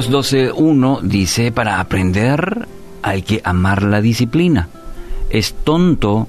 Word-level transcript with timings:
Proverbios 0.00 0.32
12.1 0.32 1.02
dice, 1.02 1.52
para 1.52 1.78
aprender 1.78 2.66
hay 3.02 3.20
que 3.20 3.42
amar 3.44 3.82
la 3.82 4.00
disciplina. 4.00 4.70
Es 5.28 5.52
tonto 5.52 6.26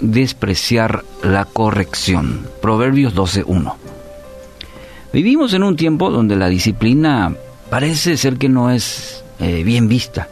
despreciar 0.00 1.04
la 1.22 1.44
corrección. 1.44 2.48
Proverbios 2.60 3.14
12.1. 3.14 3.74
Vivimos 5.12 5.54
en 5.54 5.62
un 5.62 5.76
tiempo 5.76 6.10
donde 6.10 6.34
la 6.34 6.48
disciplina 6.48 7.32
parece 7.70 8.16
ser 8.16 8.38
que 8.38 8.48
no 8.48 8.72
es 8.72 9.22
eh, 9.38 9.62
bien 9.62 9.86
vista. 9.86 10.26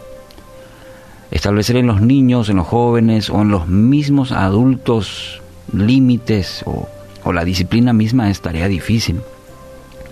Establecer 1.30 1.76
en 1.76 1.86
los 1.86 2.00
niños, 2.00 2.48
en 2.48 2.56
los 2.56 2.66
jóvenes 2.66 3.30
o 3.30 3.40
en 3.42 3.50
los 3.50 3.68
mismos 3.68 4.32
adultos 4.32 5.40
límites 5.72 6.64
o 6.66 7.32
la 7.32 7.44
disciplina 7.44 7.92
misma 7.92 8.30
es 8.30 8.40
tarea 8.40 8.66
difícil. 8.66 9.20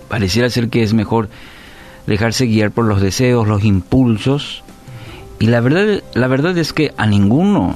Pareciera 0.07 0.49
ser 0.49 0.69
que 0.69 0.81
es 0.81 0.93
mejor 0.93 1.27
dejarse 2.09 2.47
guiar 2.47 2.71
por 2.71 2.85
los 2.85 3.01
deseos, 3.01 3.47
los 3.47 3.63
impulsos. 3.63 4.63
Y 5.37 5.45
la 5.45 5.61
verdad, 5.61 6.01
la 6.15 6.27
verdad 6.27 6.57
es 6.57 6.73
que 6.73 6.91
a 6.97 7.05
ninguno, 7.05 7.75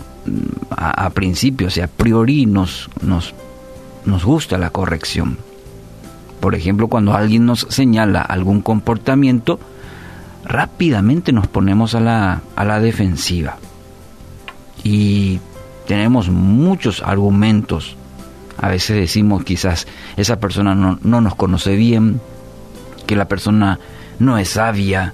a, 0.72 1.10
principio, 1.12 1.68
o 1.68 1.70
sea, 1.70 1.86
a 1.86 1.88
priori, 1.88 2.48
nos, 2.48 2.90
nos, 3.04 3.36
nos 4.06 4.26
gusta 4.26 4.58
la 4.58 4.72
corrección. 4.72 5.38
Por 6.40 6.56
ejemplo, 6.56 6.88
cuando 6.88 7.14
alguien 7.14 7.46
nos 7.46 7.68
señala 7.70 8.22
algún 8.22 8.62
comportamiento, 8.62 9.60
rápidamente 10.44 11.32
nos 11.32 11.48
ponemos 11.48 11.94
a 11.94 12.00
la, 12.00 12.42
a 12.56 12.66
la 12.66 12.80
defensiva. 12.80 13.58
Y 14.84 15.40
tenemos 15.86 16.30
muchos 16.30 17.04
argumentos. 17.04 17.96
A 18.58 18.68
veces 18.68 18.98
decimos 18.98 19.44
quizás 19.44 19.86
esa 20.18 20.40
persona 20.40 20.74
no, 20.74 20.98
no 21.04 21.22
nos 21.22 21.36
conoce 21.36 21.76
bien, 21.76 22.20
que 23.06 23.16
la 23.16 23.28
persona 23.28 23.80
no 24.24 24.38
es 24.38 24.50
sabia, 24.50 25.14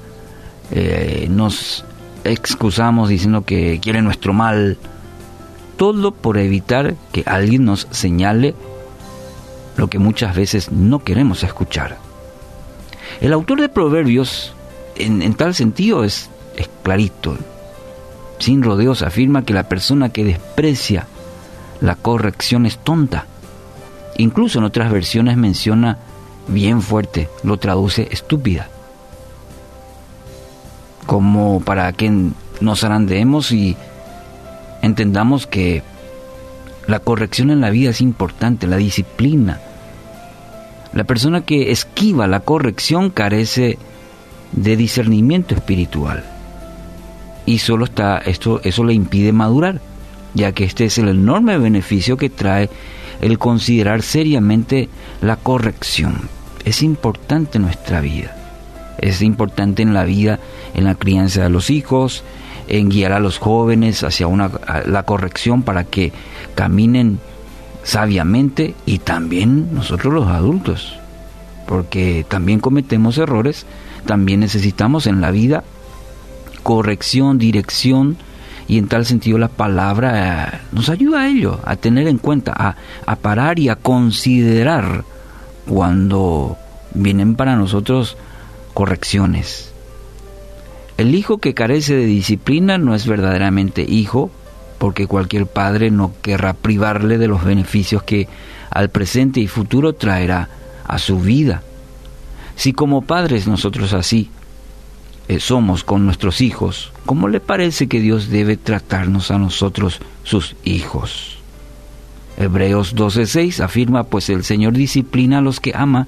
eh, 0.71 1.27
nos 1.29 1.83
excusamos 2.23 3.09
diciendo 3.09 3.43
que 3.43 3.79
quiere 3.81 4.01
nuestro 4.01 4.33
mal, 4.33 4.77
todo 5.77 6.11
por 6.11 6.37
evitar 6.37 6.95
que 7.11 7.23
alguien 7.25 7.65
nos 7.65 7.87
señale 7.91 8.55
lo 9.77 9.87
que 9.87 9.99
muchas 9.99 10.35
veces 10.35 10.71
no 10.71 11.03
queremos 11.03 11.43
escuchar. 11.43 11.97
El 13.21 13.33
autor 13.33 13.61
de 13.61 13.69
Proverbios, 13.69 14.53
en, 14.95 15.33
tal 15.33 15.55
sentido, 15.55 16.03
es, 16.03 16.29
es 16.57 16.69
clarito. 16.83 17.37
Sin 18.39 18.61
rodeos 18.61 19.01
afirma 19.01 19.43
que 19.43 19.53
la 19.53 19.67
persona 19.67 20.09
que 20.09 20.23
desprecia 20.23 21.07
la 21.81 21.95
corrección 21.95 22.65
es 22.65 22.77
tonta. 22.77 23.25
Incluso 24.17 24.59
en 24.59 24.65
otras 24.65 24.91
versiones 24.91 25.37
menciona 25.37 25.97
bien 26.47 26.81
fuerte, 26.81 27.29
lo 27.43 27.57
traduce 27.57 28.07
estúpida 28.11 28.69
como 31.09 31.59
para 31.59 31.91
que 31.93 32.13
nos 32.61 32.83
arandemos 32.83 33.51
y 33.51 33.75
entendamos 34.83 35.47
que 35.47 35.81
la 36.85 36.99
corrección 36.99 37.49
en 37.49 37.61
la 37.61 37.71
vida 37.71 37.89
es 37.89 37.99
importante, 37.99 38.67
la 38.67 38.77
disciplina. 38.77 39.59
La 40.93 41.05
persona 41.05 41.41
que 41.41 41.71
esquiva 41.71 42.27
la 42.27 42.41
corrección 42.41 43.09
carece 43.09 43.79
de 44.51 44.77
discernimiento 44.77 45.55
espiritual. 45.55 46.23
Y 47.47 47.57
solo 47.57 47.85
está 47.85 48.19
esto 48.19 48.61
eso 48.63 48.83
le 48.83 48.93
impide 48.93 49.31
madurar, 49.31 49.81
ya 50.35 50.51
que 50.51 50.63
este 50.63 50.85
es 50.85 50.99
el 50.99 51.09
enorme 51.09 51.57
beneficio 51.57 52.17
que 52.17 52.29
trae 52.29 52.69
el 53.19 53.39
considerar 53.39 54.03
seriamente 54.03 54.89
la 55.21 55.37
corrección. 55.37 56.29
Es 56.65 56.83
importante 56.83 57.57
en 57.57 57.63
nuestra 57.63 57.99
vida 57.99 58.38
es 59.01 59.21
importante 59.21 59.81
en 59.81 59.93
la 59.93 60.03
vida, 60.03 60.39
en 60.73 60.85
la 60.85 60.95
crianza 60.95 61.43
de 61.43 61.49
los 61.49 61.69
hijos, 61.69 62.23
en 62.67 62.89
guiar 62.89 63.13
a 63.13 63.19
los 63.19 63.39
jóvenes 63.39 64.03
hacia 64.03 64.27
una, 64.27 64.51
la 64.85 65.03
corrección 65.03 65.63
para 65.63 65.83
que 65.83 66.13
caminen 66.55 67.19
sabiamente 67.83 68.75
y 68.85 68.99
también 68.99 69.73
nosotros 69.73 70.13
los 70.13 70.27
adultos, 70.27 70.97
porque 71.67 72.25
también 72.27 72.59
cometemos 72.59 73.17
errores, 73.17 73.65
también 74.05 74.39
necesitamos 74.39 75.07
en 75.07 75.21
la 75.21 75.31
vida 75.31 75.63
corrección, 76.63 77.37
dirección, 77.39 78.17
y 78.67 78.77
en 78.77 78.87
tal 78.87 79.05
sentido 79.05 79.39
la 79.39 79.47
palabra 79.47 80.51
eh, 80.53 80.59
nos 80.71 80.89
ayuda 80.89 81.21
a 81.21 81.27
ello, 81.27 81.59
a 81.65 81.75
tener 81.75 82.07
en 82.07 82.19
cuenta, 82.19 82.53
a, 82.55 82.75
a 83.07 83.15
parar 83.15 83.57
y 83.57 83.69
a 83.69 83.75
considerar 83.75 85.03
cuando 85.67 86.55
vienen 86.93 87.33
para 87.35 87.55
nosotros 87.55 88.15
correcciones. 88.73 89.71
El 90.97 91.15
hijo 91.15 91.37
que 91.37 91.53
carece 91.53 91.95
de 91.95 92.05
disciplina 92.05 92.77
no 92.77 92.93
es 92.93 93.07
verdaderamente 93.07 93.83
hijo, 93.87 94.31
porque 94.77 95.07
cualquier 95.07 95.45
padre 95.45 95.91
no 95.91 96.13
querrá 96.21 96.53
privarle 96.53 97.17
de 97.17 97.27
los 97.27 97.43
beneficios 97.43 98.03
que 98.03 98.27
al 98.69 98.89
presente 98.89 99.39
y 99.39 99.47
futuro 99.47 99.93
traerá 99.93 100.49
a 100.85 100.97
su 100.99 101.19
vida. 101.19 101.63
Si 102.55 102.73
como 102.73 103.03
padres 103.03 103.47
nosotros 103.47 103.93
así 103.93 104.29
eh, 105.27 105.39
somos 105.39 105.83
con 105.83 106.05
nuestros 106.05 106.41
hijos, 106.41 106.91
¿cómo 107.05 107.27
le 107.27 107.39
parece 107.39 107.87
que 107.87 108.01
Dios 108.01 108.29
debe 108.29 108.57
tratarnos 108.57 109.31
a 109.31 109.37
nosotros, 109.37 109.99
sus 110.23 110.55
hijos? 110.63 111.37
Hebreos 112.37 112.95
12:6 112.95 113.61
afirma, 113.63 114.03
pues 114.05 114.29
el 114.29 114.43
Señor 114.43 114.73
disciplina 114.73 115.39
a 115.39 115.41
los 115.41 115.59
que 115.59 115.73
ama 115.75 116.07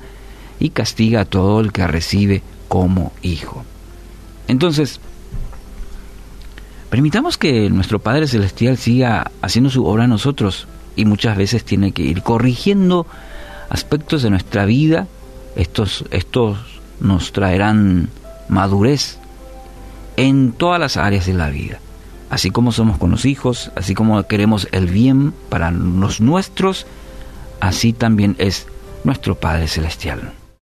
y 0.62 0.70
castiga 0.70 1.22
a 1.22 1.26
todo 1.26 1.60
el 1.60 1.74
que 1.74 1.86
recibe 1.88 2.44
como 2.68 3.12
hijo. 3.24 3.66
Entonces, 4.48 5.02
permitamos 6.90 7.38
que 7.38 7.70
nuestro 7.72 8.00
Padre 8.00 8.28
Celestial 8.28 8.78
siga 8.78 9.32
haciendo 9.42 9.72
su 9.72 9.86
obra 9.86 10.04
a 10.04 10.08
nosotros 10.08 10.68
y 10.96 11.06
muchas 11.06 11.36
veces 11.36 11.66
tiene 11.66 11.94
que 11.94 12.04
ir 12.04 12.22
corrigiendo 12.22 13.08
aspectos 13.70 14.22
de 14.22 14.30
nuestra 14.30 14.66
vida. 14.66 15.08
Estos, 15.56 16.06
estos 16.12 16.60
nos 17.00 17.32
traerán 17.32 18.10
madurez 18.48 19.18
en 20.16 20.52
todas 20.52 20.80
las 20.80 20.96
áreas 20.96 21.26
de 21.26 21.34
la 21.34 21.50
vida. 21.50 21.80
Así 22.30 22.52
como 22.52 22.72
somos 22.72 23.00
con 23.00 23.10
los 23.10 23.26
hijos, 23.26 23.72
así 23.76 23.96
como 23.96 24.22
queremos 24.28 24.68
el 24.72 24.86
bien 24.86 25.34
para 25.50 25.72
los 25.72 26.22
nuestros, 26.22 26.86
así 27.60 27.94
también 27.94 28.36
es 28.38 28.68
nuestro 29.04 29.36
Padre 29.36 29.68
Celestial. 29.68 30.34